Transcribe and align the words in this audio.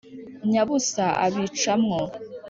nyabusa 0.49 1.05
abica 1.25 1.73
mwo 1.83 2.01